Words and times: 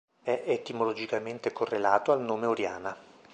È 0.23 0.41
etimologicamente 0.47 1.51
correlato 1.53 2.11
al 2.11 2.21
nome 2.21 2.47
Oriana. 2.47 2.97